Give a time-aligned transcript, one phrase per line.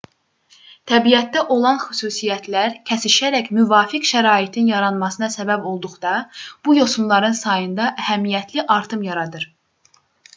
[0.91, 6.15] təbiətdə olan xüsusiyyətlər kəsişərək müvafiq şəraitin yaranmasına səbəb olduqda
[6.69, 9.47] bu yosunların sayında əhəmiyyətli artım yaradır